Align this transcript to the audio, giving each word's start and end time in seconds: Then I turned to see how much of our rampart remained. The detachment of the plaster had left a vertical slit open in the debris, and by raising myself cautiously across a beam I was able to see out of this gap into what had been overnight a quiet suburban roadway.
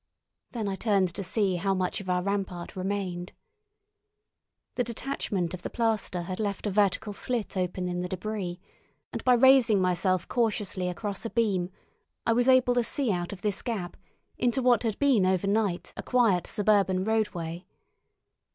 Then 0.53 0.67
I 0.67 0.73
turned 0.73 1.13
to 1.13 1.23
see 1.23 1.57
how 1.57 1.75
much 1.75 2.01
of 2.01 2.09
our 2.09 2.23
rampart 2.23 2.75
remained. 2.75 3.33
The 4.73 4.83
detachment 4.83 5.53
of 5.53 5.61
the 5.61 5.69
plaster 5.69 6.23
had 6.23 6.39
left 6.39 6.65
a 6.65 6.71
vertical 6.71 7.13
slit 7.13 7.55
open 7.55 7.87
in 7.87 8.01
the 8.01 8.07
debris, 8.07 8.59
and 9.13 9.23
by 9.23 9.35
raising 9.35 9.79
myself 9.79 10.27
cautiously 10.27 10.89
across 10.89 11.23
a 11.23 11.29
beam 11.29 11.69
I 12.25 12.33
was 12.33 12.47
able 12.49 12.73
to 12.73 12.83
see 12.83 13.11
out 13.11 13.31
of 13.31 13.43
this 13.43 13.61
gap 13.61 13.95
into 14.39 14.63
what 14.63 14.81
had 14.81 14.97
been 14.97 15.23
overnight 15.23 15.93
a 15.95 16.01
quiet 16.01 16.47
suburban 16.47 17.03
roadway. 17.03 17.67